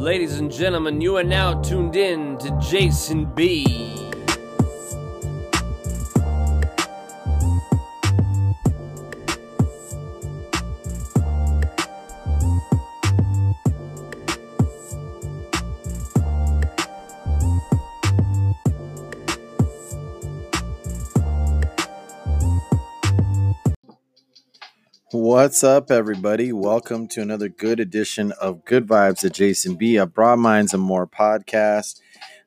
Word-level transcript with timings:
Ladies 0.00 0.38
and 0.38 0.50
gentlemen, 0.50 1.02
you 1.02 1.18
are 1.18 1.22
now 1.22 1.60
tuned 1.60 1.94
in 1.94 2.38
to 2.38 2.58
Jason 2.58 3.26
B. 3.34 3.99
What's 25.22 25.62
up, 25.62 25.90
everybody? 25.90 26.50
Welcome 26.50 27.06
to 27.08 27.20
another 27.20 27.50
good 27.50 27.78
edition 27.78 28.32
of 28.40 28.64
Good 28.64 28.86
Vibes 28.86 29.22
at 29.22 29.34
Jason 29.34 29.74
B, 29.74 29.98
a 29.98 30.06
Broad 30.06 30.38
Minds 30.38 30.72
and 30.72 30.82
More 30.82 31.06
podcast. 31.06 32.00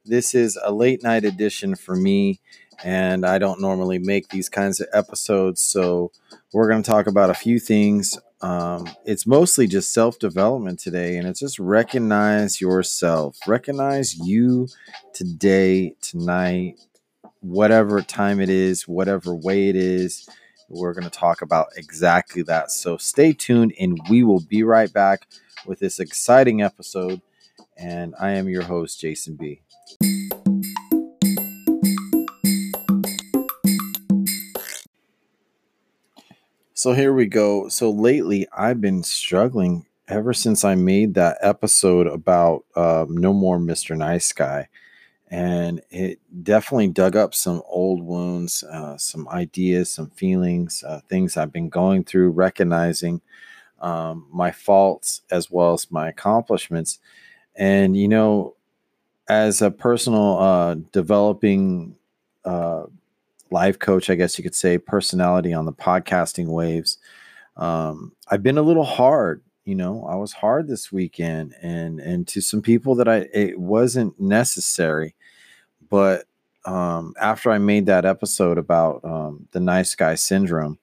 This 0.04 0.34
is 0.34 0.58
a 0.62 0.74
late 0.74 1.04
night 1.04 1.24
edition 1.24 1.76
for 1.76 1.96
me, 1.96 2.42
and 2.84 3.28
I 3.28 3.38
don't 3.38 3.62
normally 3.62 4.00
make 4.00 4.30
these 4.30 4.50
kinds 4.50 4.82
of 4.82 4.88
episodes, 4.92 5.62
so 5.62 6.12
we're 6.52 6.68
going 6.68 6.82
to 6.82 6.90
talk 6.90 7.06
about 7.06 7.30
a 7.30 7.36
few 7.36 7.60
things. 7.60 8.18
Um, 8.42 8.90
it's 9.06 9.28
mostly 9.28 9.68
just 9.68 9.94
self 9.94 10.18
development 10.18 10.80
today, 10.80 11.18
and 11.18 11.28
it's 11.28 11.42
just 11.42 11.60
recognize 11.60 12.60
yourself, 12.60 13.38
recognize 13.46 14.18
you 14.18 14.68
today, 15.14 15.96
tonight, 16.02 16.80
whatever 17.40 18.02
time 18.02 18.40
it 18.40 18.50
is, 18.50 18.88
whatever 18.88 19.36
way 19.36 19.70
it 19.70 19.76
is 19.76 20.28
we're 20.74 20.94
going 20.94 21.04
to 21.04 21.10
talk 21.10 21.42
about 21.42 21.68
exactly 21.78 22.42
that. 22.44 22.72
So 22.72 22.98
stay 22.98 23.34
tuned, 23.34 23.74
and 23.80 24.00
we 24.10 24.24
will 24.24 24.40
be 24.42 24.64
right 24.64 24.92
back 24.92 25.28
with 25.66 25.80
this 25.80 26.00
exciting 26.00 26.62
episode. 26.62 27.22
And 27.78 28.14
I 28.20 28.32
am 28.32 28.50
your 28.50 28.64
host, 28.64 29.00
Jason 29.00 29.36
B. 29.36 29.62
So 36.74 36.94
here 36.94 37.14
we 37.14 37.28
go. 37.28 37.70
So 37.70 37.90
lately, 37.90 38.48
I've 38.52 38.82
been 38.82 39.04
struggling 39.04 39.86
ever 40.08 40.34
since 40.34 40.66
I 40.66 40.76
made 40.76 41.14
that 41.14 41.38
episode 41.42 42.08
about 42.08 42.66
um, 42.76 43.16
No 43.16 43.32
More 43.32 43.58
Mr. 43.58 43.96
Nice 43.96 44.32
Guy 44.34 44.68
and 45.34 45.82
it 45.90 46.20
definitely 46.44 46.90
dug 46.90 47.16
up 47.16 47.34
some 47.34 47.64
old 47.66 48.04
wounds, 48.04 48.64
uh, 48.72 48.96
some 49.00 49.28
ideas, 49.30 49.90
some 49.90 50.12
feelings, 50.12 50.84
uh, 50.88 51.02
things 51.10 51.36
I've 51.36 51.52
been 51.52 51.70
going 51.70 52.04
through, 52.04 52.30
recognizing 52.30 53.20
um, 53.82 54.28
my 54.32 54.52
faults 54.52 55.22
as 55.32 55.50
well 55.50 55.74
as 55.74 55.90
my 55.90 56.08
accomplishments. 56.08 57.00
And, 57.56 57.98
you 57.98 58.08
know, 58.08 58.56
as 59.28 59.64
a 59.64 59.72
personal 59.72 60.38
uh, 60.38 60.76
developing 60.92 61.96
uh, 62.46 62.84
life 63.50 63.80
coach, 63.80 64.12
I 64.12 64.16
guess 64.16 64.38
you 64.38 64.44
could 64.44 64.54
say, 64.54 64.78
personality 64.78 65.52
on 65.52 65.66
the 65.66 65.74
podcasting 65.74 66.46
waves, 66.46 67.00
um, 67.58 68.12
I've 68.30 68.44
been 68.44 68.60
a 68.60 68.64
little 68.64 68.86
hard 68.86 69.42
you 69.66 69.76
know 69.76 70.06
i 70.10 70.16
was 70.16 70.34
hard 70.34 70.68
this 70.68 70.92
weekend 70.92 71.56
and 71.62 72.02
and 72.02 72.28
to 72.28 72.42
some 72.42 72.62
people 72.62 72.96
that 72.96 73.08
i 73.08 73.30
it 73.34 73.58
wasn't 73.58 74.20
necessary 74.20 75.16
but 75.94 76.26
um, 76.66 77.14
after 77.22 77.52
I 77.52 77.60
made 77.60 77.86
that 77.86 78.04
episode 78.04 78.58
about 78.58 79.06
um, 79.06 79.48
the 79.52 79.60
nice 79.60 79.94
guy 79.94 80.16
syndrome, 80.16 80.80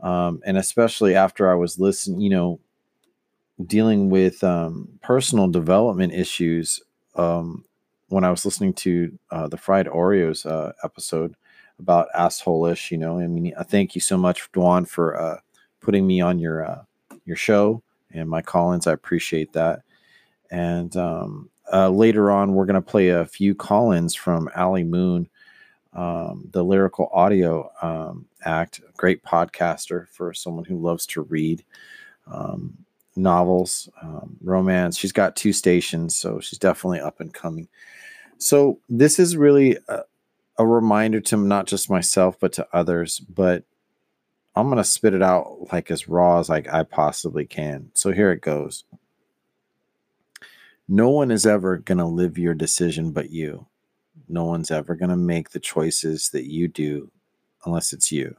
um, 0.00 0.42
and 0.44 0.58
especially 0.58 1.14
after 1.14 1.48
I 1.48 1.54
was 1.54 1.78
listening, 1.78 2.20
you 2.20 2.30
know, 2.30 2.60
dealing 3.66 4.10
with 4.10 4.42
um, 4.42 4.88
personal 5.02 5.46
development 5.48 6.12
issues 6.12 6.80
um, 7.14 7.64
when 8.08 8.24
I 8.24 8.30
was 8.30 8.44
listening 8.44 8.74
to 8.74 9.16
uh, 9.30 9.46
the 9.48 9.56
Fried 9.56 9.86
Oreos 9.86 10.44
uh, 10.50 10.72
episode 10.82 11.36
about 11.78 12.08
assholeish, 12.16 12.90
you 12.90 12.98
know, 12.98 13.20
I 13.20 13.28
mean, 13.28 13.52
I 13.56 13.62
thank 13.62 13.94
you 13.94 14.00
so 14.00 14.16
much, 14.16 14.50
Dwan, 14.52 14.88
for 14.88 15.16
uh, 15.20 15.38
putting 15.80 16.06
me 16.06 16.20
on 16.20 16.40
your 16.40 16.64
uh, 16.68 16.82
your 17.24 17.36
show 17.36 17.82
and 18.12 18.28
my 18.28 18.42
call-ins. 18.42 18.88
I 18.88 18.92
appreciate 18.92 19.52
that. 19.52 19.82
And 20.50 20.96
um, 20.96 21.50
uh, 21.74 21.88
later 21.88 22.30
on, 22.30 22.54
we're 22.54 22.66
going 22.66 22.74
to 22.74 22.80
play 22.80 23.08
a 23.08 23.26
few 23.26 23.52
call 23.52 23.90
ins 23.90 24.14
from 24.14 24.48
Ali 24.54 24.84
Moon, 24.84 25.28
um, 25.92 26.48
the 26.52 26.62
Lyrical 26.62 27.10
Audio 27.12 27.68
um, 27.82 28.26
Act, 28.44 28.80
great 28.96 29.24
podcaster 29.24 30.06
for 30.08 30.32
someone 30.32 30.64
who 30.64 30.78
loves 30.78 31.04
to 31.06 31.22
read 31.22 31.64
um, 32.28 32.78
novels, 33.16 33.88
um, 34.00 34.36
romance. 34.40 34.96
She's 34.96 35.10
got 35.12 35.34
two 35.34 35.52
stations, 35.52 36.16
so 36.16 36.38
she's 36.38 36.60
definitely 36.60 37.00
up 37.00 37.18
and 37.18 37.34
coming. 37.34 37.66
So, 38.38 38.78
this 38.88 39.18
is 39.18 39.36
really 39.36 39.76
a, 39.88 40.02
a 40.58 40.66
reminder 40.66 41.20
to 41.22 41.36
not 41.36 41.66
just 41.66 41.90
myself, 41.90 42.38
but 42.38 42.52
to 42.52 42.68
others. 42.72 43.18
But 43.18 43.64
I'm 44.54 44.66
going 44.66 44.76
to 44.78 44.84
spit 44.84 45.14
it 45.14 45.22
out 45.22 45.72
like 45.72 45.90
as 45.90 46.08
raw 46.08 46.38
as 46.38 46.48
like 46.48 46.72
I 46.72 46.84
possibly 46.84 47.46
can. 47.46 47.90
So, 47.94 48.12
here 48.12 48.30
it 48.30 48.42
goes. 48.42 48.84
No 50.88 51.08
one 51.08 51.30
is 51.30 51.46
ever 51.46 51.78
going 51.78 51.98
to 51.98 52.04
live 52.04 52.36
your 52.36 52.54
decision 52.54 53.12
but 53.12 53.30
you. 53.30 53.66
No 54.28 54.44
one's 54.44 54.70
ever 54.70 54.94
going 54.94 55.10
to 55.10 55.16
make 55.16 55.50
the 55.50 55.60
choices 55.60 56.30
that 56.30 56.44
you 56.44 56.68
do 56.68 57.10
unless 57.64 57.92
it's 57.92 58.12
you. 58.12 58.36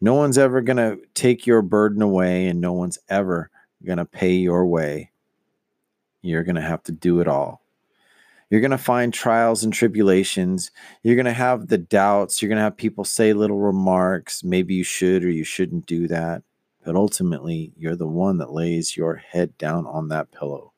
No 0.00 0.14
one's 0.14 0.38
ever 0.38 0.60
going 0.60 0.76
to 0.76 0.98
take 1.14 1.46
your 1.46 1.62
burden 1.62 2.00
away, 2.00 2.46
and 2.46 2.60
no 2.60 2.72
one's 2.72 2.98
ever 3.08 3.50
going 3.84 3.98
to 3.98 4.04
pay 4.04 4.32
your 4.32 4.66
way. 4.66 5.10
You're 6.22 6.44
going 6.44 6.56
to 6.56 6.62
have 6.62 6.82
to 6.84 6.92
do 6.92 7.20
it 7.20 7.28
all. 7.28 7.62
You're 8.50 8.60
going 8.60 8.72
to 8.72 8.78
find 8.78 9.12
trials 9.14 9.62
and 9.62 9.72
tribulations. 9.72 10.70
You're 11.02 11.16
going 11.16 11.26
to 11.26 11.32
have 11.32 11.68
the 11.68 11.78
doubts. 11.78 12.40
You're 12.40 12.48
going 12.48 12.56
to 12.58 12.64
have 12.64 12.76
people 12.76 13.04
say 13.04 13.32
little 13.32 13.60
remarks. 13.60 14.42
Maybe 14.42 14.74
you 14.74 14.84
should 14.84 15.24
or 15.24 15.30
you 15.30 15.44
shouldn't 15.44 15.86
do 15.86 16.08
that. 16.08 16.42
But 16.84 16.96
ultimately, 16.96 17.72
you're 17.76 17.96
the 17.96 18.06
one 18.06 18.38
that 18.38 18.52
lays 18.52 18.96
your 18.96 19.16
head 19.16 19.56
down 19.56 19.86
on 19.86 20.08
that 20.08 20.32
pillow. 20.32 20.72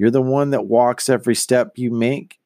You're 0.00 0.10
the 0.10 0.22
one 0.22 0.48
that 0.52 0.64
walks 0.64 1.10
every 1.10 1.34
step 1.34 1.72
you 1.76 1.90
make, 1.90 2.40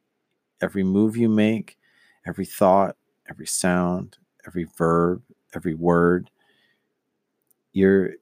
every 0.60 0.82
move 0.82 1.16
you 1.16 1.28
make, 1.28 1.78
every 2.26 2.46
thought, 2.46 2.96
every 3.30 3.46
sound, 3.46 4.18
every 4.44 4.64
verb, 4.76 5.22
every 5.54 5.74
word. 5.74 6.30
You're 7.72 8.14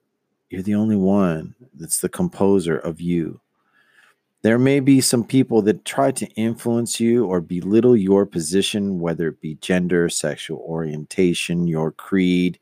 you're 0.51 0.61
the 0.61 0.75
only 0.75 0.97
one 0.97 1.55
that's 1.73 1.99
the 1.99 2.09
composer 2.09 2.77
of 2.77 3.01
you. 3.01 3.41
There 4.43 4.59
may 4.59 4.81
be 4.81 4.99
some 4.99 5.23
people 5.23 5.61
that 5.61 5.85
try 5.85 6.11
to 6.11 6.27
influence 6.31 6.99
you 6.99 7.25
or 7.25 7.39
belittle 7.39 7.95
your 7.95 8.25
position, 8.25 8.99
whether 8.99 9.29
it 9.29 9.39
be 9.39 9.55
gender, 9.55 10.09
sexual 10.09 10.57
orientation, 10.59 11.65
your 11.65 11.93
creed, 11.93 12.59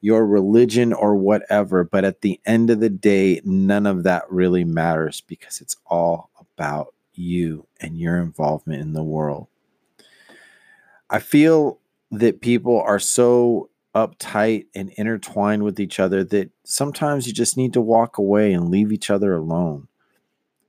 your 0.00 0.26
religion, 0.26 0.92
or 0.92 1.14
whatever. 1.14 1.84
But 1.84 2.04
at 2.04 2.22
the 2.22 2.40
end 2.46 2.68
of 2.68 2.80
the 2.80 2.90
day, 2.90 3.40
none 3.44 3.86
of 3.86 4.02
that 4.02 4.24
really 4.28 4.64
matters 4.64 5.20
because 5.20 5.60
it's 5.60 5.76
all 5.86 6.30
about 6.40 6.94
you 7.14 7.64
and 7.80 7.96
your 7.96 8.18
involvement 8.18 8.82
in 8.82 8.92
the 8.92 9.04
world. 9.04 9.46
I 11.10 11.20
feel 11.20 11.78
that 12.10 12.40
people 12.40 12.80
are 12.80 12.98
so 12.98 13.70
uptight 13.94 14.66
and 14.74 14.90
intertwined 14.96 15.62
with 15.62 15.78
each 15.78 16.00
other 16.00 16.24
that 16.24 16.50
sometimes 16.64 17.28
you 17.28 17.32
just 17.32 17.56
need 17.56 17.72
to 17.74 17.80
walk 17.80 18.18
away 18.18 18.52
and 18.52 18.68
leave 18.68 18.90
each 18.90 19.10
other 19.10 19.36
alone 19.36 19.86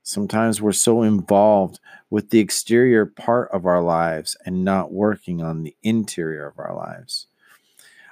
Sometimes 0.03 0.61
we're 0.61 0.71
so 0.71 1.03
involved 1.03 1.79
with 2.09 2.29
the 2.29 2.39
exterior 2.39 3.05
part 3.05 3.49
of 3.51 3.65
our 3.65 3.81
lives 3.81 4.35
and 4.45 4.65
not 4.65 4.91
working 4.91 5.41
on 5.41 5.63
the 5.63 5.75
interior 5.83 6.47
of 6.47 6.59
our 6.59 6.75
lives. 6.75 7.27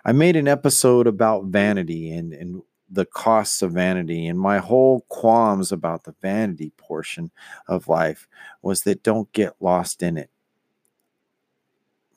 I 0.06 0.12
made 0.12 0.36
an 0.36 0.48
episode 0.48 1.08
about 1.08 1.46
vanity 1.46 2.12
and, 2.12 2.34
and 2.34 2.62
the 2.90 3.06
costs 3.06 3.62
of 3.62 3.74
vanity, 3.74 4.28
and 4.28 4.40
my 4.40 4.58
whole 4.60 5.02
qualms 5.10 5.72
about 5.72 6.04
the 6.04 6.16
vanity 6.22 6.72
portion 6.78 7.32
of 7.68 7.88
life 7.88 8.28
was 8.62 8.84
that 8.84 9.04
don't 9.04 9.32
get 9.34 9.56
lost 9.60 10.02
in 10.02 10.18
it. 10.18 10.30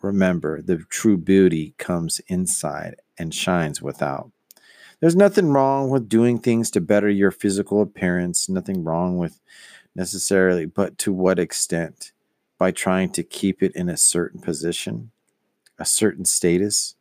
Remember, 0.00 0.60
the 0.60 0.78
true 0.88 1.16
beauty 1.16 1.74
comes 1.78 2.20
inside 2.28 2.96
and 3.18 3.34
shines 3.34 3.80
without. 3.80 4.30
There's 5.02 5.16
nothing 5.16 5.52
wrong 5.52 5.90
with 5.90 6.08
doing 6.08 6.38
things 6.38 6.70
to 6.70 6.80
better 6.80 7.08
your 7.08 7.32
physical 7.32 7.82
appearance, 7.82 8.48
nothing 8.48 8.84
wrong 8.84 9.18
with 9.18 9.40
necessarily, 9.96 10.64
but 10.64 10.96
to 10.98 11.12
what 11.12 11.40
extent? 11.40 12.12
By 12.56 12.70
trying 12.70 13.10
to 13.14 13.24
keep 13.24 13.64
it 13.64 13.74
in 13.74 13.88
a 13.88 13.96
certain 13.96 14.40
position, 14.40 15.10
a 15.76 15.84
certain 15.84 16.24
status. 16.24 16.94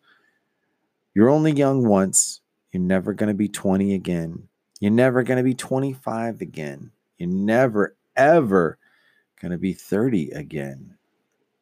You're 1.14 1.30
only 1.30 1.52
young 1.52 1.88
once. 1.88 2.42
You're 2.72 2.82
never 2.82 3.14
going 3.14 3.28
to 3.28 3.36
be 3.36 3.48
20 3.48 3.94
again. 3.94 4.48
You're 4.80 4.90
never 4.90 5.22
going 5.22 5.38
to 5.38 5.44
be 5.44 5.54
25 5.54 6.42
again. 6.42 6.90
You're 7.20 7.30
never, 7.30 7.96
ever 8.16 8.80
going 9.40 9.52
to 9.52 9.60
be 9.60 9.74
30 9.74 10.32
again. 10.32 10.96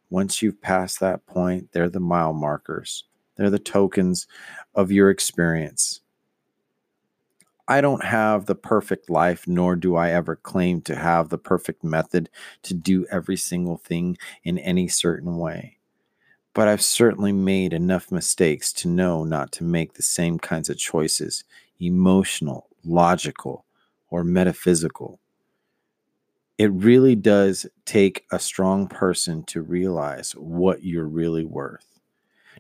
Once 0.10 0.42
you've 0.42 0.62
passed 0.62 1.02
that 1.02 1.26
point, 1.26 1.74
they're 1.74 1.90
the 1.90 2.00
mile 2.00 2.32
markers, 2.32 3.04
they're 3.36 3.50
the 3.50 3.60
tokens 3.60 4.26
of 4.74 4.90
your 4.90 5.10
experience. 5.10 5.99
I 7.70 7.82
don't 7.82 8.04
have 8.04 8.48
the 8.48 8.56
perfect 8.56 9.12
life, 9.12 9.48
nor 9.48 9.76
do 9.76 9.96
I 9.96 10.10
ever 10.10 10.36
claim 10.36 10.82
to 10.82 10.96
have 10.96 11.30
the 11.30 11.38
perfect 11.38 11.84
method 11.84 12.28
to 12.64 12.74
do 12.74 13.06
every 13.12 13.38
single 13.38 13.78
thing 13.78 14.18
in 14.44 14.58
any 14.58 14.88
certain 14.88 15.38
way. 15.38 15.78
But 16.56 16.68
I've 16.68 16.82
certainly 16.82 17.32
made 17.32 17.72
enough 17.72 18.12
mistakes 18.12 18.74
to 18.74 18.88
know 18.88 19.24
not 19.24 19.52
to 19.54 19.64
make 19.64 19.94
the 19.94 20.02
same 20.02 20.40
kinds 20.40 20.68
of 20.68 20.80
choices 20.80 21.44
emotional, 21.80 22.68
logical, 22.84 23.66
or 24.10 24.24
metaphysical. 24.24 25.20
It 26.58 26.72
really 26.72 27.16
does 27.16 27.68
take 27.86 28.26
a 28.32 28.40
strong 28.40 28.88
person 28.88 29.44
to 29.44 29.62
realize 29.62 30.32
what 30.32 30.84
you're 30.84 31.08
really 31.08 31.46
worth. 31.46 31.86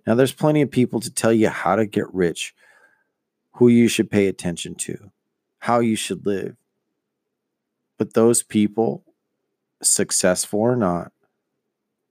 Now, 0.06 0.14
there's 0.14 0.32
plenty 0.32 0.62
of 0.62 0.70
people 0.70 1.00
to 1.00 1.12
tell 1.12 1.34
you 1.34 1.50
how 1.50 1.76
to 1.76 1.88
get 1.88 2.14
rich, 2.14 2.54
who 3.60 3.68
you 3.68 3.90
should 3.90 4.10
pay 4.10 4.28
attention 4.28 4.74
to, 4.74 5.12
how 5.60 5.80
you 5.80 5.98
should 5.98 6.26
live. 6.26 6.56
But 7.98 8.14
those 8.14 8.42
people, 8.42 9.04
successful 9.84 10.62
or 10.62 10.78
not, 10.78 11.12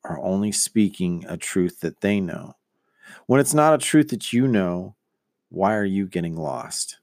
are 0.04 0.20
only 0.20 0.52
speaking 0.52 1.24
a 1.26 1.38
truth 1.38 1.80
that 1.80 2.02
they 2.02 2.20
know. 2.20 2.56
When 3.24 3.40
it's 3.40 3.54
not 3.54 3.72
a 3.72 3.78
truth 3.78 4.08
that 4.08 4.30
you 4.30 4.46
know, 4.46 4.94
why 5.48 5.74
are 5.74 5.86
you 5.86 6.06
getting 6.06 6.36
lost? 6.36 6.98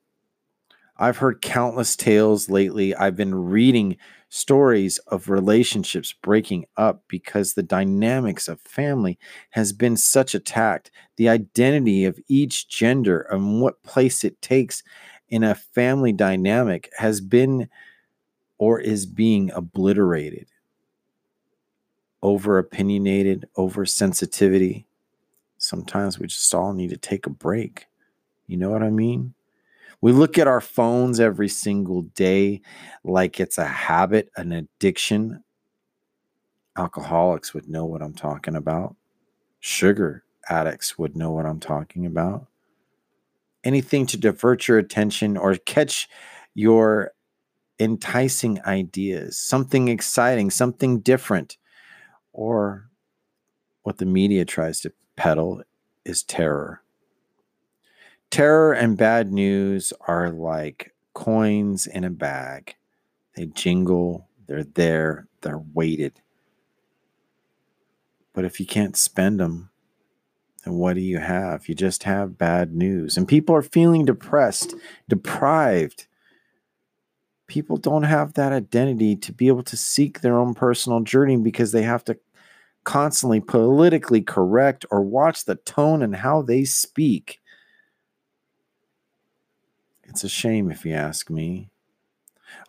I've 0.96 1.18
heard 1.18 1.42
countless 1.42 1.96
tales 1.96 2.48
lately. 2.48 2.94
I've 2.94 3.16
been 3.16 3.34
reading 3.34 3.98
stories 4.36 4.98
of 5.08 5.30
relationships 5.30 6.14
breaking 6.22 6.66
up 6.76 7.02
because 7.08 7.54
the 7.54 7.64
dynamics 7.64 8.50
of 8.50 8.60
family 8.60 9.18
has 9.52 9.72
been 9.72 9.96
such 9.96 10.36
attacked. 10.36 10.92
The 11.16 11.30
identity 11.30 12.04
of 12.04 12.20
each 12.28 12.68
gender 12.68 13.22
and 13.32 13.62
what 13.62 13.82
place 13.84 14.26
it 14.26 14.42
takes 14.42 14.84
in 15.30 15.44
a 15.44 15.56
family 15.56 16.12
dynamic 16.12 16.92
has 16.98 17.22
been 17.22 17.70
or 18.58 18.78
is 18.78 19.06
being 19.06 19.52
obliterated. 19.52 20.48
Over 22.22 22.58
opinionated, 22.58 23.48
over 23.56 23.86
sensitivity. 23.86 24.86
Sometimes 25.60 26.20
we 26.20 26.28
just 26.28 26.54
all 26.54 26.74
need 26.74 26.90
to 26.90 26.98
take 26.98 27.26
a 27.26 27.30
break. 27.30 27.86
You 28.48 28.58
know 28.58 28.70
what 28.70 28.84
I 28.84 28.90
mean? 28.90 29.34
We 30.06 30.12
look 30.12 30.38
at 30.38 30.48
our 30.48 30.62
phones 30.62 31.20
every 31.20 31.50
single 31.50 32.04
day 32.04 32.62
like 33.04 33.40
it's 33.40 33.58
a 33.58 33.66
habit, 33.66 34.30
an 34.36 34.52
addiction. 34.52 35.44
Alcoholics 36.78 37.56
would 37.56 37.68
know 37.68 37.86
what 37.86 38.04
I'm 38.04 38.14
talking 38.14 38.56
about. 38.56 38.96
Sugar 39.62 40.24
addicts 40.48 41.00
would 41.00 41.18
know 41.18 41.32
what 41.32 41.48
I'm 41.48 41.60
talking 41.60 42.06
about. 42.06 42.46
Anything 43.64 44.06
to 44.06 44.18
divert 44.18 44.68
your 44.68 44.78
attention 44.78 45.38
or 45.38 45.56
catch 45.56 46.08
your 46.54 47.14
enticing 47.80 48.62
ideas, 48.64 49.40
something 49.40 49.88
exciting, 49.88 50.52
something 50.52 51.00
different, 51.00 51.58
or 52.32 52.92
what 53.82 53.98
the 53.98 54.06
media 54.06 54.46
tries 54.46 54.82
to 54.82 54.94
peddle 55.16 55.64
is 56.06 56.22
terror. 56.22 56.84
Terror 58.36 58.74
and 58.74 58.98
bad 58.98 59.32
news 59.32 59.94
are 60.10 60.30
like 60.30 60.94
coins 61.14 61.88
in 61.88 62.04
a 62.04 62.10
bag. 62.10 62.76
They 63.34 63.46
jingle, 63.46 64.28
they're 64.46 64.66
there, 64.66 65.30
they're 65.40 65.64
weighted. 65.74 66.20
But 68.34 68.44
if 68.44 68.60
you 68.60 68.66
can't 68.66 68.98
spend 68.98 69.40
them, 69.40 69.70
then 70.66 70.74
what 70.74 70.96
do 70.96 71.00
you 71.00 71.20
have? 71.20 71.70
You 71.70 71.76
just 71.76 72.04
have 72.04 72.38
bad 72.38 72.76
news. 72.76 73.16
And 73.16 73.26
people 73.26 73.56
are 73.56 73.62
feeling 73.62 74.04
depressed, 74.04 74.76
deprived. 75.08 76.08
People 77.48 77.78
don't 77.78 78.04
have 78.04 78.34
that 78.34 78.52
identity 78.52 79.16
to 79.16 79.32
be 79.32 79.48
able 79.48 79.64
to 79.64 79.78
seek 79.78 80.20
their 80.20 80.38
own 80.38 80.54
personal 80.56 81.00
journey 81.00 81.38
because 81.38 81.72
they 81.72 81.84
have 81.84 82.04
to 82.04 82.20
constantly 82.84 83.40
politically 83.40 84.22
correct 84.22 84.86
or 84.92 85.02
watch 85.04 85.46
the 85.46 85.56
tone 85.56 86.04
and 86.04 86.18
how 86.18 86.42
they 86.42 86.66
speak. 86.66 87.40
It's 90.16 90.24
a 90.24 90.30
shame 90.30 90.72
if 90.72 90.86
you 90.86 90.94
ask 90.94 91.30
me. 91.30 91.72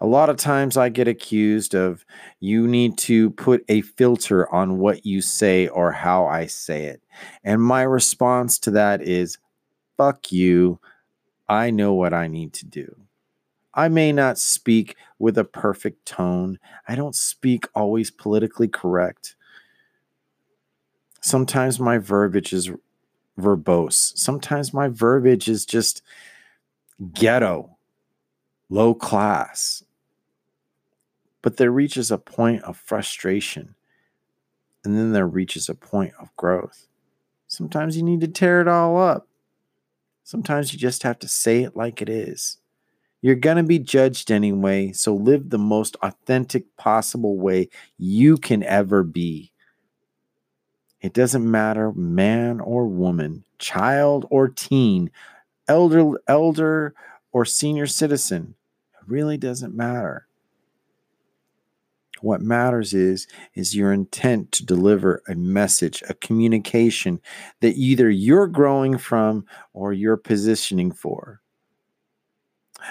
A 0.01 0.07
lot 0.07 0.31
of 0.31 0.37
times 0.37 0.77
I 0.77 0.89
get 0.89 1.07
accused 1.07 1.77
of 1.77 2.05
you 2.41 2.67
need 2.67 2.99
to 2.99 3.31
put 3.31 3.65
a 3.69 3.83
filter 3.83 4.53
on 4.53 4.79
what 4.79 5.07
you 5.07 5.23
say 5.23 5.69
or 5.69 5.93
how 5.93 6.27
I 6.27 6.47
say 6.47 6.87
it. 6.87 7.05
And 7.45 7.63
my 7.63 7.83
response 7.83 8.59
to 8.59 8.73
that 8.73 9.01
is 9.01 9.39
fuck 9.97 10.33
you. 10.33 10.81
I 11.49 11.71
know 11.71 11.95
what 11.95 12.13
I 12.13 12.27
need 12.27 12.53
to 12.55 12.67
do. 12.67 12.97
I 13.73 13.91
may 13.91 14.11
not 14.11 14.41
speak 14.41 14.97
with 15.21 15.39
a 15.39 15.45
perfect 15.45 16.05
tone. 16.05 16.59
I 16.89 16.97
don't 16.97 17.15
speak 17.15 17.69
always 17.77 18.11
politically 18.11 18.67
correct. 18.67 19.37
Sometimes 21.21 21.79
my 21.79 21.99
verbiage 21.99 22.53
is 22.53 22.73
verbose. 23.39 24.19
Sometimes 24.19 24.75
my 24.75 24.89
verbiage 24.89 25.49
is 25.49 25.65
just 25.65 26.03
ghetto, 27.13 27.77
low 28.69 28.95
class. 28.95 29.83
But 31.43 31.57
there 31.57 31.71
reaches 31.71 32.11
a 32.11 32.19
point 32.19 32.63
of 32.65 32.77
frustration, 32.77 33.75
and 34.85 34.97
then 34.97 35.13
there 35.13 35.27
reaches 35.27 35.69
a 35.69 35.75
point 35.75 36.15
of 36.19 36.35
growth. 36.37 36.89
Sometimes 37.47 37.97
you 37.97 38.03
need 38.03 38.21
to 38.21 38.29
tear 38.29 38.61
it 38.61 38.69
all 38.69 38.99
up. 38.99 39.29
Sometimes 40.25 40.73
you 40.73 40.79
just 40.79 41.05
have 41.05 41.21
to 41.21 41.29
say 41.29 41.63
it 41.63 41.77
like 41.77 42.03
it 42.03 42.09
is. 42.09 42.59
You're 43.23 43.37
going 43.37 43.57
to 43.57 43.63
be 43.63 43.79
judged 43.79 44.31
anyway, 44.31 44.93
so 44.93 45.15
live 45.15 45.51
the 45.51 45.59
most 45.59 45.97
authentic 46.03 46.77
possible 46.77 47.39
way 47.39 47.69
you 47.97 48.37
can 48.37 48.63
ever 48.65 49.03
be. 49.03 49.53
It 51.01 51.13
doesn't 51.13 51.49
matter, 51.49 51.93
man 51.93 52.61
or 52.61 52.87
woman, 52.87 53.45
child 53.59 54.27
or 54.31 54.49
teen, 54.49 55.11
elder 55.69 56.13
elder 56.29 56.95
or 57.33 57.45
senior 57.45 57.87
citizen 57.87 58.55
it 58.95 59.09
really 59.09 59.37
doesn't 59.37 59.75
matter. 59.75 60.27
What 62.23 62.41
matters 62.41 62.95
is 62.95 63.27
is 63.55 63.77
your 63.77 63.93
intent 63.93 64.53
to 64.53 64.65
deliver 64.65 65.23
a 65.29 65.35
message 65.35 66.03
a 66.09 66.15
communication 66.15 67.21
that 67.61 67.77
either 67.77 68.09
you're 68.11 68.47
growing 68.47 68.97
from 68.97 69.45
or 69.75 69.93
you're 69.93 70.17
positioning 70.17 70.93
for. 70.93 71.41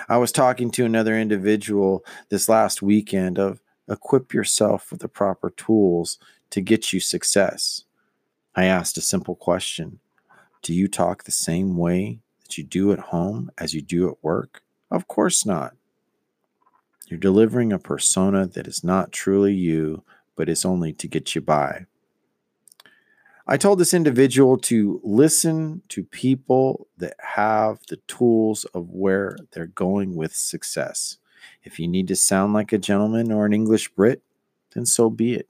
I 0.09 0.17
was 0.17 0.31
talking 0.31 0.71
to 0.71 0.85
another 0.85 1.17
individual 1.17 2.05
this 2.29 2.47
last 2.47 2.81
weekend 2.81 3.39
of 3.39 3.61
equip 3.89 4.33
yourself 4.33 4.91
with 4.91 5.01
the 5.01 5.07
proper 5.07 5.49
tools 5.51 6.17
to 6.51 6.61
get 6.61 6.93
you 6.93 6.99
success. 6.99 7.83
I 8.55 8.65
asked 8.65 8.97
a 8.97 9.01
simple 9.01 9.35
question. 9.35 9.99
Do 10.61 10.73
you 10.73 10.87
talk 10.87 11.23
the 11.23 11.31
same 11.31 11.77
way 11.77 12.19
that 12.45 12.57
you 12.57 12.63
do 12.63 12.91
at 12.93 12.99
home 12.99 13.51
as 13.57 13.73
you 13.73 13.81
do 13.81 14.09
at 14.09 14.23
work? 14.23 14.61
Of 14.91 15.07
course 15.07 15.45
not. 15.45 15.73
You're 17.07 17.19
delivering 17.19 17.73
a 17.73 17.79
persona 17.79 18.47
that 18.47 18.67
is 18.67 18.83
not 18.83 19.11
truly 19.11 19.53
you, 19.53 20.03
but 20.35 20.49
is 20.49 20.65
only 20.65 20.93
to 20.93 21.07
get 21.07 21.35
you 21.35 21.41
by. 21.41 21.85
I 23.47 23.57
told 23.57 23.79
this 23.79 23.93
individual 23.93 24.57
to 24.59 24.99
listen 25.03 25.83
to 25.89 26.03
people 26.03 26.87
that 26.97 27.15
have 27.19 27.79
the 27.89 27.97
tools 28.07 28.65
of 28.73 28.89
where 28.89 29.37
they're 29.51 29.67
going 29.67 30.15
with 30.15 30.35
success. 30.35 31.17
If 31.63 31.79
you 31.79 31.87
need 31.87 32.07
to 32.07 32.15
sound 32.15 32.53
like 32.53 32.73
a 32.73 32.79
gentleman 32.79 33.31
or 33.31 33.45
an 33.45 33.53
English 33.53 33.89
Brit, 33.89 34.23
then 34.73 34.87
so 34.87 35.11
be 35.11 35.35
it. 35.35 35.47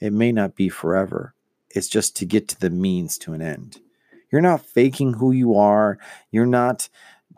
It 0.00 0.14
may 0.14 0.32
not 0.32 0.56
be 0.56 0.70
forever. 0.70 1.34
It's 1.68 1.88
just 1.88 2.16
to 2.16 2.24
get 2.24 2.48
to 2.48 2.60
the 2.60 2.70
means 2.70 3.18
to 3.18 3.34
an 3.34 3.42
end. 3.42 3.80
You're 4.30 4.40
not 4.40 4.64
faking 4.64 5.14
who 5.14 5.32
you 5.32 5.56
are. 5.56 5.98
You're 6.30 6.46
not 6.46 6.88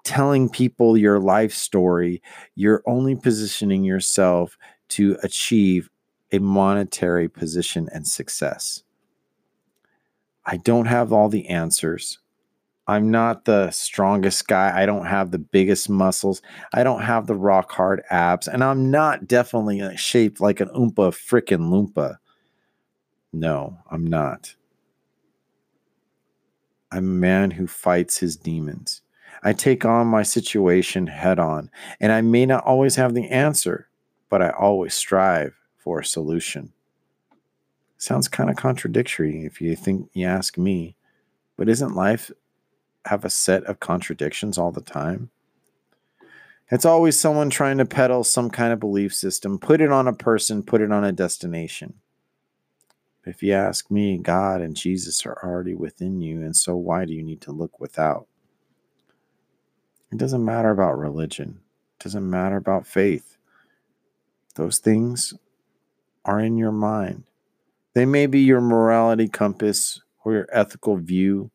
telling 0.05 0.49
people 0.49 0.97
your 0.97 1.21
life 1.21 1.53
story. 1.53 2.23
You're 2.55 2.83
only 2.87 3.15
positioning 3.15 3.85
yourself 3.85 4.57
to 4.91 5.19
achieve 5.23 5.91
a 6.33 6.39
monetary 6.39 7.29
position 7.29 7.89
and 7.93 8.07
success. 8.07 8.83
I 10.47 10.57
don't 10.57 10.87
have 10.87 11.13
all 11.13 11.29
the 11.29 11.47
answers. 11.49 12.19
I'm 12.87 13.11
not 13.11 13.45
the 13.45 13.71
strongest 13.71 14.49
guy. 14.49 14.73
I 14.75 14.87
don't 14.87 15.05
have 15.05 15.31
the 15.31 15.39
biggest 15.39 15.91
muscles. 15.91 16.41
I 16.73 16.83
don't 16.85 17.03
have 17.03 17.27
the 17.27 17.35
rock 17.35 17.71
hard 17.71 18.03
abs. 18.09 18.49
And 18.49 18.65
I'm 18.65 18.91
not 18.91 19.29
definitely 19.29 19.95
shaped 19.99 20.41
like 20.41 20.61
an 20.61 20.69
Oompa 20.71 21.13
frickin' 21.13 21.69
Loompa. 21.69 22.17
No, 23.35 23.77
I'm 23.91 24.07
not. 24.07 24.55
I'm 26.91 26.99
a 26.99 27.21
man 27.21 27.53
who 27.53 27.67
fights 27.67 28.19
his 28.19 28.37
demons. 28.37 29.03
I 29.43 29.53
take 29.53 29.85
on 29.85 30.07
my 30.07 30.23
situation 30.23 31.07
head 31.07 31.39
on, 31.39 31.71
and 32.01 32.13
I 32.13 32.23
may 32.23 32.47
not 32.47 32.65
always 32.65 32.97
have 32.97 33.15
the 33.15 33.29
answer, 33.29 33.89
but 34.29 34.43
I 34.43 34.51
always 34.51 34.95
strive 34.95 35.55
for 35.77 36.01
a 36.01 36.05
solution. 36.05 36.73
Sounds 37.99 38.29
kind 38.29 38.49
of 38.51 38.57
contradictory 38.57 39.45
if 39.45 39.61
you 39.61 39.75
think 39.77 40.09
you 40.13 40.27
ask 40.27 40.57
me, 40.57 40.97
but 41.57 41.69
isn't 41.69 41.95
life 41.95 42.31
have 43.05 43.25
a 43.25 43.31
set 43.31 43.65
of 43.65 43.81
contradictions 43.81 44.57
all 44.57 44.71
the 44.71 44.81
time? 44.81 45.31
It's 46.71 46.85
always 46.85 47.19
someone 47.19 47.49
trying 47.49 47.79
to 47.79 47.87
peddle 47.87 48.25
some 48.25 48.51
kind 48.51 48.73
of 48.73 48.81
belief 48.81 49.15
system, 49.15 49.59
put 49.59 49.81
it 49.81 49.91
on 49.91 50.07
a 50.07 50.13
person, 50.13 50.63
put 50.63 50.81
it 50.81 50.93
on 50.93 51.03
a 51.03 51.13
destination. 51.13 51.95
If 53.29 53.43
you 53.43 53.53
ask 53.53 53.91
me, 53.91 54.17
God 54.17 54.63
and 54.63 54.75
Jesus 54.75 55.27
are 55.27 55.39
already 55.45 55.75
within 55.75 56.23
you, 56.23 56.41
and 56.41 56.57
so 56.57 56.75
why 56.75 57.05
do 57.05 57.13
you 57.13 57.23
need 57.23 57.43
to 57.43 57.53
look 57.53 57.79
without? 57.79 58.27
It 60.11 60.17
doesn't 60.17 60.45
matter 60.45 60.71
about 60.71 60.99
religion, 60.99 61.61
it 61.99 62.05
doesn't 62.05 62.29
matter 62.29 62.57
about 62.57 62.87
faith. 62.87 63.37
Those 64.55 64.79
things 64.79 65.35
are 66.25 66.41
in 66.41 66.57
your 66.57 66.73
mind. 66.73 67.25
They 67.93 68.07
may 68.07 68.27
be 68.27 68.41
your 68.41 68.63
morality 68.63 69.29
compass 69.29 70.01
or 70.25 70.33
your 70.33 70.49
ethical 70.51 70.97
view, 70.97 71.51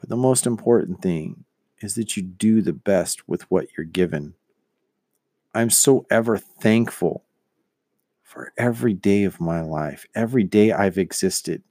but 0.00 0.08
the 0.08 0.16
most 0.16 0.44
important 0.44 1.00
thing 1.00 1.44
is 1.80 1.94
that 1.94 2.16
you 2.16 2.22
do 2.24 2.62
the 2.62 2.72
best 2.72 3.28
with 3.28 3.48
what 3.50 3.68
you're 3.76 3.86
given. 3.86 4.34
I'm 5.54 5.70
so 5.70 6.04
ever 6.10 6.36
thankful 6.36 7.23
for 8.34 8.52
every 8.58 8.92
day 8.92 9.22
of 9.24 9.40
my 9.40 9.62
life, 9.62 10.06
every 10.14 10.42
day 10.42 10.72
I've 10.72 10.98
existed. 10.98 11.62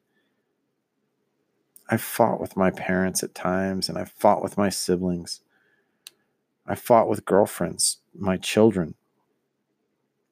I 1.90 1.98
fought 1.98 2.40
with 2.40 2.56
my 2.56 2.72
parents 2.72 3.22
at 3.22 3.36
times, 3.36 3.90
and 3.90 3.98
I 3.98 4.06
fought 4.06 4.42
with 4.42 4.58
my 4.58 4.70
siblings. 4.70 5.42
I 6.66 6.76
fought 6.76 7.10
with 7.10 7.26
girlfriends, 7.26 7.98
my 8.18 8.38
children. 8.38 8.96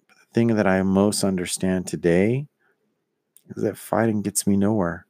But 0.08 0.18
the 0.18 0.34
thing 0.34 0.56
that 0.56 0.66
I 0.66 0.82
most 0.84 1.26
understand 1.26 1.86
today 1.86 2.48
is 3.54 3.62
that 3.62 3.78
fighting 3.78 4.22
gets 4.22 4.48
me 4.48 4.56
nowhere 4.56 5.06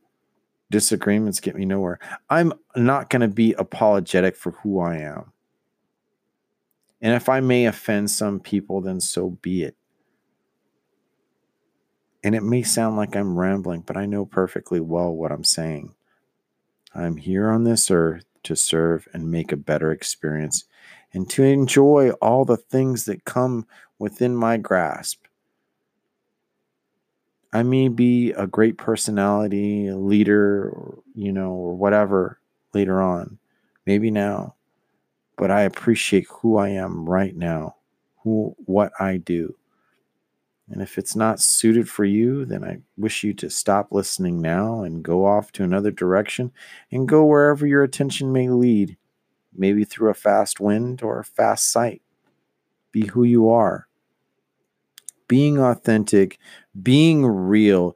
disagreements 0.72 1.40
get 1.40 1.56
me 1.56 1.66
nowhere. 1.66 2.00
I'm 2.30 2.54
not 2.75 3.10
going 3.10 3.22
to 3.22 3.28
be 3.28 3.54
apologetic 3.54 4.36
for 4.36 4.51
who 4.51 4.80
I 4.80 4.98
am. 4.98 5.34
And 7.01 7.13
if 7.13 7.30
I 7.30 7.42
may 7.42 7.66
offend 7.66 8.10
some 8.10 8.40
people, 8.40 8.82
then 8.82 9.00
so 9.01 9.32
be 9.42 9.63
it. 9.63 9.75
And 12.24 12.36
it 12.36 12.44
may 12.44 12.62
sound 12.63 12.98
like 12.98 13.16
I'm 13.16 13.38
rambling, 13.38 13.82
but 13.82 13.98
I 13.98 14.06
know 14.06 14.25
perfectly 14.25 14.80
well 14.80 15.12
what 15.12 15.32
I'm 15.32 15.44
saying. 15.44 15.96
I'm 16.94 17.18
here 17.18 17.50
on 17.50 17.63
this 17.63 17.90
earth 17.90 18.25
to 18.44 18.56
serve 18.56 19.08
and 19.13 19.32
make 19.32 19.51
a 19.51 19.58
better 19.58 19.92
experience 19.92 20.66
and 21.13 21.30
to 21.32 21.44
enjoy 21.44 22.12
all 22.22 22.46
the 22.46 22.58
things 22.58 23.06
that 23.06 23.25
come 23.25 23.66
within 24.00 24.36
my 24.36 24.58
grasp. 24.58 25.25
I 27.54 27.63
may 27.63 27.90
be 27.90 28.32
a 28.32 28.48
great 28.48 28.78
personality, 28.78 29.88
a 29.88 29.98
leader, 29.98 30.74
you 31.16 31.32
know, 31.34 31.51
or 31.51 31.75
whatever 31.75 32.40
later 32.74 33.01
on, 33.01 33.38
maybe 33.86 34.10
now, 34.10 34.56
but 35.38 35.51
I 35.51 35.62
appreciate 35.62 36.28
who 36.30 36.58
I 36.58 36.70
am 36.70 37.10
right 37.10 37.36
now, 37.36 37.75
who 38.24 38.56
what 38.66 38.94
I 39.00 39.18
do. 39.18 39.54
And 40.72 40.82
if 40.82 40.98
it's 40.98 41.16
not 41.16 41.40
suited 41.40 41.90
for 41.90 42.06
you, 42.06 42.46
then 42.46 42.63
I 42.63 42.80
wish 42.98 43.24
you 43.24 43.34
to 43.36 43.50
stop 43.50 43.92
listening 43.92 44.42
now 44.42 44.84
and 44.84 45.04
go 45.04 45.25
off 45.25 45.51
to 45.54 45.63
another 45.63 45.92
direction 45.92 46.51
and 46.92 47.08
go 47.08 47.25
wherever 47.25 47.68
your 47.68 47.84
attention 47.84 48.32
may 48.32 48.50
lead, 48.50 48.98
maybe 49.54 49.84
through 49.84 50.10
a 50.10 50.16
fast 50.16 50.60
wind 50.60 51.04
or 51.04 51.20
a 51.20 51.25
fast 51.25 51.72
sight. 51.72 52.01
Be 52.92 53.08
who 53.08 53.24
you 53.24 53.50
are 53.50 53.88
being 55.32 55.60
authentic, 55.60 56.38
being 56.84 57.25
real 57.25 57.96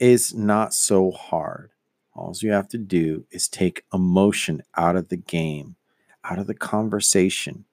is 0.00 0.34
not 0.34 0.74
so 0.74 1.12
hard. 1.12 1.70
All 2.12 2.34
you 2.40 2.50
have 2.50 2.66
to 2.70 2.76
do 2.76 3.24
is 3.30 3.46
take 3.46 3.84
emotion 3.94 4.64
out 4.76 4.96
of 4.96 5.08
the 5.08 5.16
game, 5.16 5.76
out 6.24 6.40
of 6.40 6.48
the 6.48 6.56
conversation. 6.56 7.66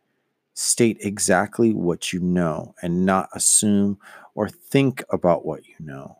State 0.53 0.97
exactly 1.01 1.73
what 1.73 2.13
you 2.13 2.19
know 2.19 2.75
and 2.83 3.03
not 3.03 3.29
assume 3.33 3.97
or 4.35 4.49
think 4.49 5.03
about 5.09 5.45
what 5.45 5.67
you 5.67 5.75
know. 5.79 6.19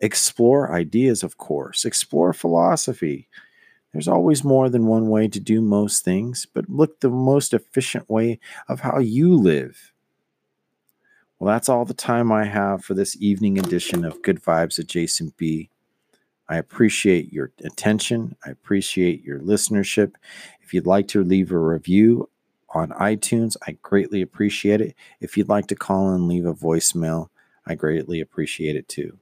Explore 0.00 0.72
ideas, 0.72 1.22
of 1.22 1.36
course, 1.36 1.84
explore 1.84 2.32
philosophy. 2.32 3.28
There's 3.92 4.08
always 4.08 4.44
more 4.44 4.68
than 4.68 4.86
one 4.86 5.08
way 5.08 5.28
to 5.28 5.40
do 5.40 5.60
most 5.60 6.04
things, 6.04 6.46
but 6.52 6.70
look 6.70 7.00
the 7.00 7.10
most 7.10 7.52
efficient 7.52 8.08
way 8.08 8.38
of 8.68 8.80
how 8.80 8.98
you 8.98 9.34
live. 9.34 9.92
Well, 11.38 11.52
that's 11.52 11.68
all 11.68 11.84
the 11.84 11.94
time 11.94 12.30
I 12.30 12.44
have 12.44 12.84
for 12.84 12.94
this 12.94 13.16
evening 13.20 13.58
edition 13.58 14.04
of 14.04 14.22
Good 14.22 14.42
Vibes 14.42 14.78
at 14.78 14.86
Jason 14.86 15.32
B. 15.36 15.70
I 16.48 16.56
appreciate 16.56 17.32
your 17.32 17.52
attention. 17.64 18.36
I 18.44 18.50
appreciate 18.50 19.24
your 19.24 19.38
listenership. 19.38 20.14
If 20.60 20.74
you'd 20.74 20.86
like 20.86 21.08
to 21.08 21.24
leave 21.24 21.50
a 21.50 21.58
review 21.58 22.28
on 22.70 22.90
iTunes, 22.90 23.56
I 23.66 23.78
greatly 23.82 24.20
appreciate 24.20 24.80
it. 24.80 24.94
If 25.20 25.36
you'd 25.36 25.48
like 25.48 25.66
to 25.68 25.74
call 25.74 26.10
and 26.10 26.28
leave 26.28 26.46
a 26.46 26.54
voicemail, 26.54 27.28
I 27.70 27.76
greatly 27.76 28.20
appreciate 28.20 28.74
it 28.74 28.88
too. 28.88 29.18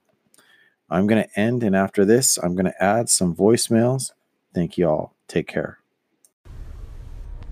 I'm 0.89 1.05
going 1.05 1.21
to 1.21 1.39
end, 1.39 1.61
and 1.61 1.75
after 1.75 2.03
this, 2.03 2.39
I'm 2.41 2.55
going 2.55 2.65
to 2.65 2.83
add 2.83 3.07
some 3.07 3.35
voicemails. 3.35 4.13
Thank 4.55 4.75
you 4.75 4.89
all. 4.89 5.13
Take 5.27 5.47
care. 5.47 5.77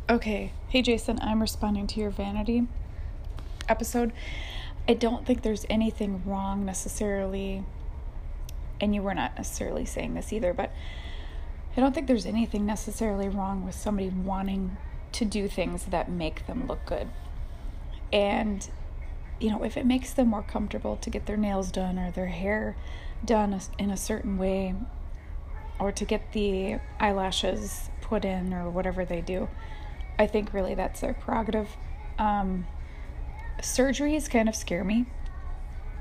Okay. 0.10 0.54
Hey, 0.70 0.82
Jason, 0.82 1.20
I'm 1.22 1.39
responding 1.39 1.86
to 1.86 2.00
your 2.00 2.10
vanity 2.10 2.68
episode. 3.70 4.12
I 4.89 4.96
don't 4.96 5.24
think 5.24 5.44
there's 5.44 5.68
anything 5.70 6.24
wrong 6.25 6.66
necessarily, 6.66 7.63
and 8.82 8.96
you 8.96 9.04
were 9.04 9.13
not 9.13 9.38
necessarily 9.38 9.86
saying 9.86 10.16
this 10.16 10.34
either, 10.34 10.51
but 10.51 10.72
I 11.75 11.80
don't 11.80 11.94
think 11.94 12.08
there's 12.08 12.25
anything 12.25 12.66
necessarily 12.66 13.30
wrong 13.30 13.63
with 13.63 13.75
somebody 13.75 14.10
wanting 14.10 14.77
to 15.12 15.25
do 15.25 15.48
things 15.48 15.86
that 15.86 16.10
make 16.10 16.48
them 16.48 16.66
look 16.66 16.84
good. 16.88 17.10
And, 18.12 18.68
you 19.39 19.50
know, 19.50 19.63
if 19.63 19.77
it 19.77 19.86
makes 19.86 20.13
them 20.13 20.29
more 20.29 20.44
comfortable 20.44 20.96
to 20.98 21.10
get 21.10 21.25
their 21.25 21.38
nails 21.38 21.72
done 21.72 22.00
or 22.00 22.12
their 22.12 22.27
hair 22.27 22.75
done 23.24 23.60
in 23.77 23.91
a 23.91 23.98
certain 23.98 24.38
way, 24.38 24.75
or 25.79 25.91
to 25.91 26.06
get 26.06 26.32
the 26.34 26.77
eyelashes 27.00 27.89
put 28.01 28.25
in 28.25 28.53
or 28.53 28.70
whatever 28.70 29.06
they 29.06 29.22
do, 29.22 29.48
I 30.17 30.27
think 30.27 30.53
really 30.53 30.74
that's 30.74 31.01
their 31.01 31.13
prerogative. 31.13 31.77
Um, 32.17 32.65
surgeries 33.62 34.29
kind 34.29 34.50
of 34.50 34.56
scare 34.56 34.84
me. 34.84 35.06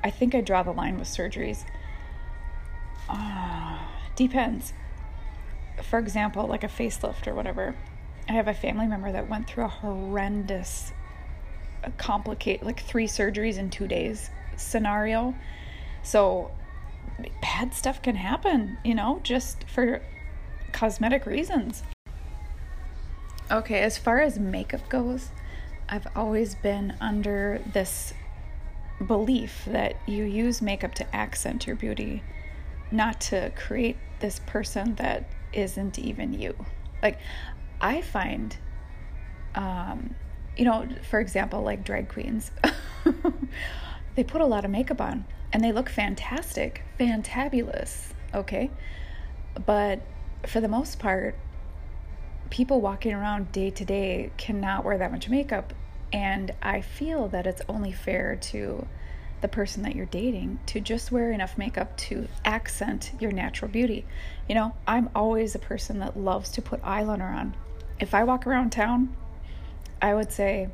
I 0.03 0.11
think 0.11 0.35
I 0.35 0.41
draw 0.41 0.63
the 0.63 0.73
line 0.73 0.99
with 0.99 1.09
surgeries. 1.09 1.65
Uh, 3.09 3.79
depends. 4.15 4.73
For 5.83 5.99
example, 5.99 6.47
like 6.47 6.65
a 6.65 6.69
facelift 6.69 7.27
or 7.27 7.35
whatever. 7.35 7.75
I 8.29 8.33
have 8.33 8.49
a 8.49 8.55
family 8.55 8.87
member 8.87 9.13
that 9.13 9.29
went 9.29 9.47
through 9.47 9.65
a 9.65 9.69
horrendous, 9.69 10.93
complicate 11.99 12.63
like 12.63 12.81
three 12.81 13.07
surgeries 13.07 13.59
in 13.59 13.71
two 13.71 13.87
days 13.87 14.31
scenario. 14.57 15.35
So 16.03 16.51
bad 17.41 17.75
stuff 17.75 18.03
can 18.03 18.17
happen, 18.17 18.79
you 18.85 18.95
know, 18.95 19.21
just 19.23 19.65
for 19.69 20.03
cosmetic 20.73 21.27
reasons. 21.27 21.83
Okay, 23.51 23.81
as 23.81 23.97
far 23.97 24.21
as 24.21 24.39
makeup 24.39 24.89
goes, 24.89 25.31
I've 25.89 26.07
always 26.17 26.55
been 26.55 26.97
under 27.01 27.63
this 27.73 28.13
belief 29.07 29.63
that 29.67 29.97
you 30.07 30.25
use 30.25 30.61
makeup 30.61 30.95
to 30.95 31.17
accent 31.17 31.67
your 31.67 31.77
beauty, 31.77 32.23
not 32.91 33.21
to 33.21 33.53
create 33.55 33.97
this 34.21 34.41
person 34.47 34.97
that 34.97 35.29
isn't 35.53 35.99
even 35.99 36.33
you. 36.33 36.55
Like, 37.03 37.19
I 37.81 38.01
find, 38.01 38.57
um, 39.55 40.15
you 40.57 40.65
know, 40.65 40.89
for 41.09 41.21
example, 41.21 41.63
like 41.63 41.85
drag 41.85 42.09
queens, 42.09 42.51
they 44.15 44.25
put 44.25 44.41
a 44.41 44.47
lot 44.47 44.65
of 44.65 44.71
makeup 44.71 45.01
on 45.01 45.25
and 45.53 45.63
they 45.63 45.73
look 45.73 45.89
fantastic, 45.89 46.83
fantabulous, 46.99 48.13
okay? 48.35 48.71
But 49.65 50.01
for 50.47 50.61
the 50.61 50.69
most 50.69 50.99
part, 50.99 51.37
people 52.51 52.81
walking 52.81 53.13
around 53.13 53.53
day 53.53 53.71
to 53.71 53.85
day 53.85 54.31
cannot 54.37 54.85
wear 54.85 54.99
that 54.99 55.13
much 55.13 55.29
makeup. 55.29 55.73
And 56.13 56.53
I 56.63 56.81
feel 56.81 57.29
that 57.29 57.47
it's 57.47 57.63
only 57.69 57.93
fair 57.93 58.37
to 58.37 58.87
the 59.41 59.49
person 59.49 59.83
that 59.83 59.95
you're 59.95 60.07
dating 60.07 60.59
to 60.67 60.81
just 60.81 61.13
wear 61.13 61.31
enough 61.31 61.59
makeup 61.59 61.97
to 61.97 62.29
accent 62.45 63.13
your 63.21 63.33
natural 63.33 63.71
beauty. 63.71 64.07
You 64.49 64.55
know, 64.55 64.75
I'm 64.87 65.11
always 65.15 65.55
a 65.55 65.59
person 65.59 65.99
that 65.99 66.17
loves 66.17 66.51
to 66.53 66.63
put 66.63 66.81
eyeliner 66.83 67.35
on. 67.35 67.55
If 68.01 68.15
I 68.15 68.25
walk 68.25 68.47
around 68.47 68.71
town, 68.71 69.15
I 70.01 70.15
would 70.15 70.33
say 70.33 70.69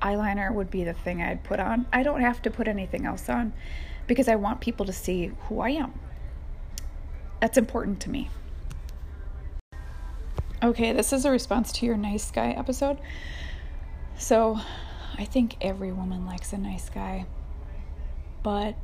eyeliner 0.00 0.52
would 0.52 0.70
be 0.70 0.84
the 0.84 0.92
thing 0.92 1.22
I'd 1.22 1.44
put 1.44 1.60
on. 1.60 1.86
I 1.92 2.02
don't 2.02 2.20
have 2.20 2.40
to 2.42 2.50
put 2.50 2.68
anything 2.68 3.04
else 3.04 3.28
on 3.28 3.52
because 4.06 4.28
I 4.28 4.36
want 4.36 4.60
people 4.60 4.86
to 4.86 4.92
see 4.92 5.32
who 5.48 5.60
I 5.60 5.70
am. 5.70 5.92
That's 7.40 7.58
important 7.58 8.00
to 8.00 8.10
me. 8.10 8.30
Okay, 10.62 10.92
this 10.92 11.12
is 11.12 11.24
a 11.24 11.30
response 11.30 11.70
to 11.72 11.86
your 11.86 11.96
nice 11.96 12.30
guy 12.30 12.50
episode. 12.50 12.98
So, 14.16 14.58
I 15.16 15.24
think 15.24 15.56
every 15.60 15.92
woman 15.92 16.26
likes 16.26 16.52
a 16.52 16.58
nice 16.58 16.90
guy. 16.90 17.26
But 18.42 18.74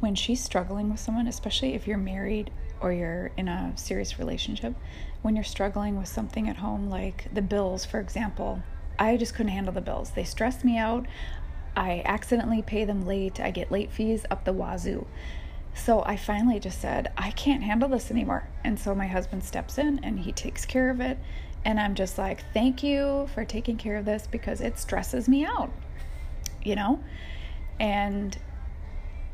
when 0.00 0.14
she's 0.14 0.42
struggling 0.42 0.90
with 0.90 1.00
someone, 1.00 1.26
especially 1.26 1.74
if 1.74 1.86
you're 1.86 1.98
married 1.98 2.50
or 2.80 2.92
you're 2.92 3.30
in 3.36 3.48
a 3.48 3.72
serious 3.76 4.18
relationship, 4.18 4.74
when 5.22 5.34
you're 5.34 5.44
struggling 5.44 5.98
with 5.98 6.08
something 6.08 6.48
at 6.48 6.56
home, 6.56 6.88
like 6.88 7.32
the 7.32 7.42
bills, 7.42 7.84
for 7.84 8.00
example, 8.00 8.62
I 8.98 9.16
just 9.16 9.34
couldn't 9.34 9.52
handle 9.52 9.72
the 9.72 9.80
bills. 9.80 10.10
They 10.10 10.24
stressed 10.24 10.64
me 10.64 10.78
out. 10.78 11.06
I 11.76 12.02
accidentally 12.04 12.62
pay 12.62 12.84
them 12.84 13.06
late. 13.06 13.40
I 13.40 13.50
get 13.50 13.70
late 13.70 13.92
fees 13.92 14.24
up 14.30 14.44
the 14.44 14.52
wazoo. 14.52 15.06
So 15.74 16.02
I 16.04 16.16
finally 16.16 16.58
just 16.58 16.80
said, 16.80 17.12
I 17.16 17.30
can't 17.30 17.62
handle 17.62 17.88
this 17.88 18.10
anymore. 18.10 18.48
And 18.64 18.78
so 18.78 18.94
my 18.94 19.06
husband 19.06 19.44
steps 19.44 19.78
in 19.78 20.00
and 20.02 20.18
he 20.18 20.32
takes 20.32 20.66
care 20.66 20.90
of 20.90 21.00
it. 21.00 21.18
And 21.64 21.78
I'm 21.78 21.94
just 21.94 22.18
like, 22.18 22.44
thank 22.52 22.82
you 22.82 23.28
for 23.34 23.44
taking 23.44 23.76
care 23.76 23.96
of 23.96 24.04
this 24.04 24.26
because 24.26 24.60
it 24.60 24.78
stresses 24.78 25.28
me 25.28 25.44
out, 25.44 25.70
you 26.62 26.74
know? 26.74 27.00
And 27.78 28.36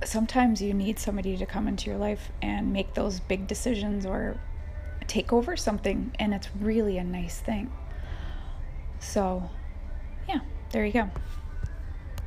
sometimes 0.05 0.61
you 0.61 0.75
need 0.75 0.99
somebody 0.99 1.37
to 1.37 1.47
come 1.47 1.67
into 1.69 1.89
your 1.89 1.99
life 1.99 2.31
and 2.43 2.73
make 2.73 2.95
those 2.95 3.21
big 3.21 3.47
decisions 3.47 4.05
or 4.05 4.39
take 5.07 5.33
over 5.33 5.57
something. 5.57 6.15
And 6.19 6.35
it's 6.35 6.49
really 6.61 6.99
a 6.99 7.05
nice 7.05 7.41
thing. 7.41 7.73
So, 8.99 9.49
yeah, 10.29 10.41
there 10.71 10.85
you 10.85 10.93
go. 10.93 11.11